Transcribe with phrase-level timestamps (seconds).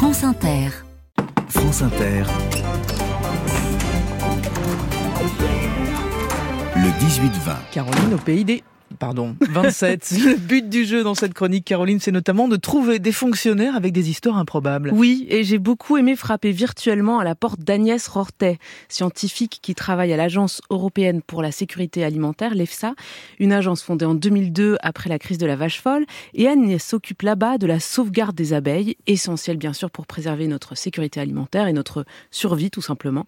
[0.00, 0.70] France Inter.
[1.50, 2.22] France Inter.
[6.74, 7.56] Le 18-20.
[7.70, 8.64] Caroline au pays des
[8.98, 10.14] pardon, 27.
[10.24, 13.92] le but du jeu dans cette chronique, Caroline, c'est notamment de trouver des fonctionnaires avec
[13.92, 14.90] des histoires improbables.
[14.92, 20.12] Oui, et j'ai beaucoup aimé frapper virtuellement à la porte d'Agnès Rortet, scientifique qui travaille
[20.12, 22.94] à l'Agence européenne pour la sécurité alimentaire, l'EFSA,
[23.38, 26.04] une agence fondée en 2002 après la crise de la vache folle.
[26.34, 30.76] Et Agnès s'occupe là-bas de la sauvegarde des abeilles, essentielle bien sûr pour préserver notre
[30.76, 33.26] sécurité alimentaire et notre survie tout simplement.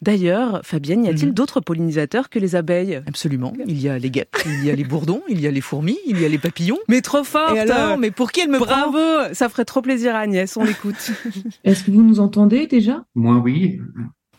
[0.00, 1.34] D'ailleurs, Fabienne, y a-t-il mhm.
[1.34, 3.02] d'autres pollinisateurs que les abeilles?
[3.06, 3.52] Absolument.
[3.66, 5.98] Il y a les guêpes, il y a les bourdons, il y a les fourmis,
[6.06, 6.78] il y a les papillons.
[6.88, 8.98] Mais trop fort Et alors Mais pour qui elle me Bravo
[9.32, 11.12] Ça ferait trop plaisir à Agnès, on l'écoute.
[11.64, 13.04] Est-ce que vous nous entendez déjà?
[13.14, 13.78] Moi, oui.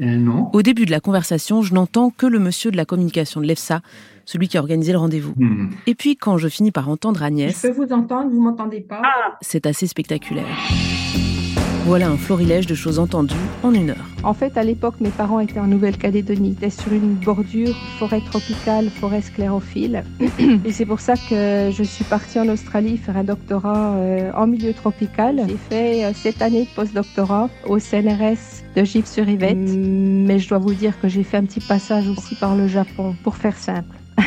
[0.00, 0.50] Euh, non.
[0.52, 3.80] Au début de la conversation, je n'entends que le monsieur de la communication de l'EFSA,
[4.24, 5.34] celui qui a organisé le rendez-vous.
[5.36, 5.70] Hmm.
[5.86, 7.54] Et puis, quand je finis par entendre Agnès...
[7.54, 9.02] Je peux vous entendre, vous m'entendez pas?
[9.40, 10.46] C'est assez spectaculaire.
[11.86, 14.08] Voilà un florilège de choses entendues en une heure.
[14.22, 16.48] En fait, à l'époque, mes parents étaient en Nouvelle-Calédonie.
[16.48, 20.02] Ils étaient sur une bordure forêt tropicale, forêt sclérophile.
[20.64, 24.46] Et c'est pour ça que je suis partie en Australie faire un doctorat euh, en
[24.46, 25.44] milieu tropical.
[25.46, 29.58] J'ai fait euh, cette année de post-doctorat au CNRS de Givres-sur-Yvette.
[29.58, 32.66] Mm, mais je dois vous dire que j'ai fait un petit passage aussi par le
[32.66, 33.94] Japon, pour faire simple.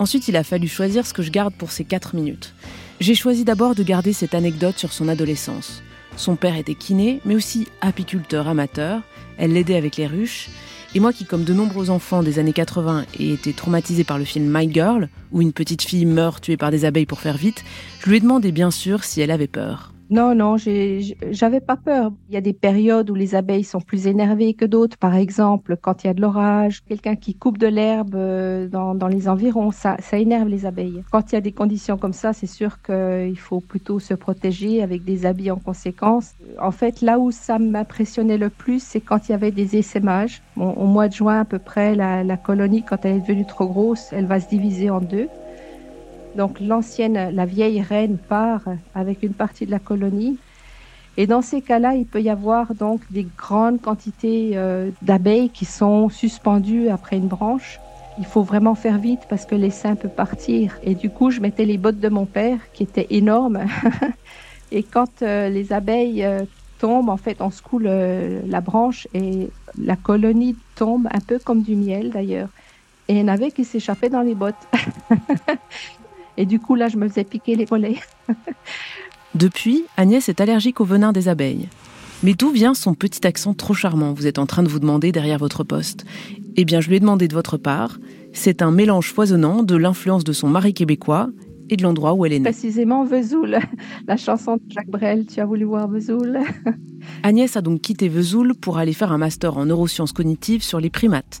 [0.00, 2.54] Ensuite, il a fallu choisir ce que je garde pour ces quatre minutes.
[2.98, 5.80] J'ai choisi d'abord de garder cette anecdote sur son adolescence.
[6.16, 9.00] Son père était kiné, mais aussi apiculteur amateur.
[9.38, 10.50] Elle l'aidait avec les ruches.
[10.94, 14.24] Et moi qui, comme de nombreux enfants des années 80, ai été traumatisé par le
[14.24, 17.64] film My Girl, où une petite fille meurt tuée par des abeilles pour faire vite,
[18.00, 19.91] je lui ai demandé bien sûr si elle avait peur.
[20.12, 22.12] Non, non, j'avais pas peur.
[22.28, 24.98] Il y a des périodes où les abeilles sont plus énervées que d'autres.
[24.98, 28.94] Par exemple, quand il y a de l'orage, quelqu'un qui coupe de l'herbe euh, dans,
[28.94, 31.02] dans, les environs, ça, ça énerve les abeilles.
[31.10, 34.82] Quand il y a des conditions comme ça, c'est sûr qu'il faut plutôt se protéger
[34.82, 36.34] avec des habits en conséquence.
[36.60, 40.42] En fait, là où ça m'impressionnait le plus, c'est quand il y avait des essaimages.
[40.58, 43.66] au mois de juin à peu près, la, la colonie, quand elle est devenue trop
[43.66, 45.28] grosse, elle va se diviser en deux.
[46.36, 48.62] Donc l'ancienne, la vieille reine part
[48.94, 50.38] avec une partie de la colonie.
[51.16, 55.66] Et dans ces cas-là, il peut y avoir donc des grandes quantités euh, d'abeilles qui
[55.66, 57.80] sont suspendues après une branche.
[58.18, 60.78] Il faut vraiment faire vite parce que l'essaim peut partir.
[60.82, 63.64] Et du coup, je mettais les bottes de mon père qui étaient énormes.
[64.72, 66.44] et quand euh, les abeilles euh,
[66.78, 71.76] tombent, en fait, on secoue la branche et la colonie tombe un peu comme du
[71.76, 72.48] miel d'ailleurs.
[73.08, 74.54] Et il y en avait qui s'échappaient dans les bottes.
[76.36, 77.98] Et du coup, là, je me faisais piquer les mollets.
[79.34, 81.68] Depuis, Agnès est allergique au venin des abeilles.
[82.22, 85.10] Mais d'où vient son petit accent trop charmant Vous êtes en train de vous demander
[85.10, 86.04] derrière votre poste.
[86.56, 87.98] Eh bien, je lui ai demandé de votre part.
[88.32, 91.28] C'est un mélange foisonnant de l'influence de son mari québécois
[91.68, 92.44] et de l'endroit où elle est née.
[92.44, 93.58] Précisément Vesoul,
[94.06, 96.38] la chanson de Jacques Brel, tu as voulu voir Vesoul.
[97.22, 100.90] Agnès a donc quitté Vesoul pour aller faire un master en neurosciences cognitives sur les
[100.90, 101.40] primates.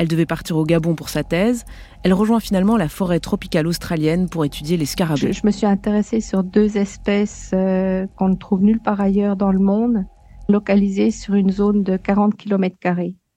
[0.00, 1.66] Elle devait partir au Gabon pour sa thèse.
[2.04, 5.34] Elle rejoint finalement la forêt tropicale australienne pour étudier les scarabées.
[5.34, 9.52] Je, me suis intéressée sur deux espèces euh, qu'on ne trouve nulle part ailleurs dans
[9.52, 10.06] le monde,
[10.48, 12.78] localisées sur une zone de 40 km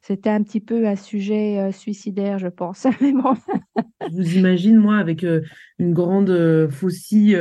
[0.06, 2.86] c'était un petit peu un sujet euh, suicidaire, je pense.
[3.00, 5.40] je vous imagine, moi, avec euh,
[5.80, 7.40] une grande euh, faucille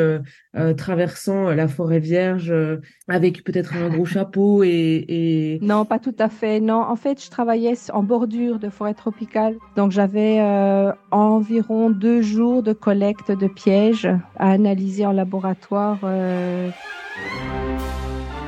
[0.76, 2.54] traversant la forêt vierge,
[3.08, 6.60] avec peut-être un gros chapeau et, Non, pas tout à fait.
[6.60, 9.56] Non, en fait, je travaillais en bordure de forêt tropicale.
[9.76, 10.40] Donc, j'avais
[11.10, 15.98] environ deux jours de collecte de pièges à analyser en laboratoire.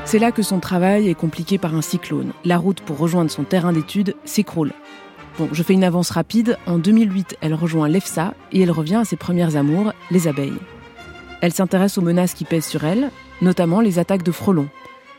[0.07, 2.33] C'est là que son travail est compliqué par un cyclone.
[2.45, 4.73] La route pour rejoindre son terrain d'études s'écroule.
[5.39, 6.59] Bon, je fais une avance rapide.
[6.67, 10.59] En 2008, elle rejoint l'EFSA et elle revient à ses premières amours, les abeilles.
[11.41, 13.11] Elle s'intéresse aux menaces qui pèsent sur elle,
[13.41, 14.69] notamment les attaques de frelons.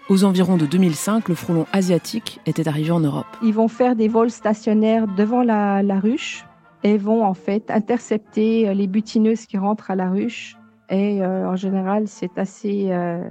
[0.07, 3.25] Aux environs de 2005, le frelon asiatique était arrivé en Europe.
[3.41, 6.45] Ils vont faire des vols stationnaires devant la, ruche
[6.83, 10.55] et vont en fait intercepter les butineuses qui rentrent à la ruche.
[10.91, 13.27] Et euh, en général, c'est assez euh,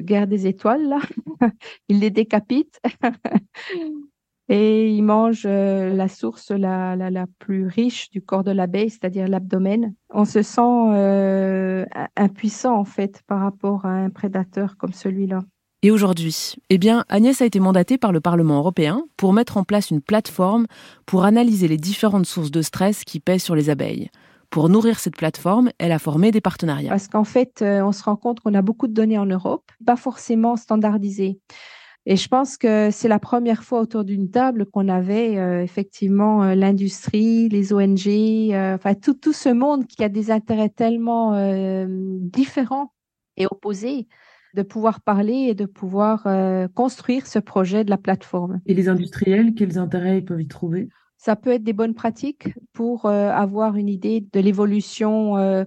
[0.00, 1.00] guerre des étoiles, là.
[1.88, 2.80] il les décapite.
[4.48, 9.28] et il mange euh, la source la, la, plus riche du corps de l'abeille, c'est-à-dire
[9.28, 9.94] l'abdomen.
[10.10, 11.84] On se sent euh,
[12.16, 15.40] impuissant, en fait, par rapport à un prédateur comme celui-là.
[15.82, 19.64] Et aujourd'hui, eh bien, Agnès a été mandatée par le Parlement européen pour mettre en
[19.64, 20.66] place une plateforme
[21.06, 24.10] pour analyser les différentes sources de stress qui pèsent sur les abeilles.
[24.50, 26.90] Pour nourrir cette plateforme, elle a formé des partenariats.
[26.90, 29.70] Parce qu'en fait, euh, on se rend compte qu'on a beaucoup de données en Europe,
[29.86, 31.38] pas forcément standardisées.
[32.06, 36.42] Et je pense que c'est la première fois autour d'une table qu'on avait euh, effectivement
[36.42, 41.34] euh, l'industrie, les ONG, enfin tout, tout ce monde qui a des intérêts tellement
[41.86, 42.92] différents
[43.36, 44.08] et opposés
[44.54, 48.60] de pouvoir parler et de pouvoir euh, construire ce projet de la plateforme.
[48.66, 50.88] Et les industriels, quels intérêts ils peuvent y trouver?
[51.22, 55.64] Ça peut être des bonnes pratiques pour euh, avoir une idée de l'évolution euh,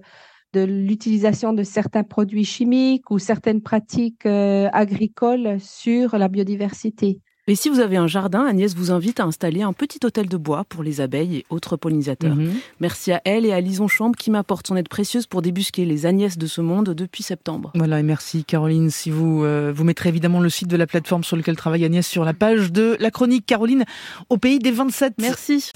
[0.52, 7.20] de l'utilisation de certains produits chimiques ou certaines pratiques agricoles sur la biodiversité.
[7.46, 10.36] Et si vous avez un jardin, Agnès vous invite à installer un petit hôtel de
[10.38, 12.36] bois pour les abeilles et autres pollinisateurs.
[12.36, 12.54] Mhm.
[12.80, 16.06] Merci à elle et à Lison Chambre qui m'apporte son aide précieuse pour débusquer les
[16.06, 17.70] Agnès de ce monde depuis septembre.
[17.74, 18.88] Voilà, et merci Caroline.
[18.88, 22.06] Si vous, euh, vous mettrez évidemment le site de la plateforme sur lequel travaille Agnès
[22.06, 23.84] sur la page de la chronique Caroline
[24.30, 25.14] au pays des 27.
[25.20, 25.70] Merci.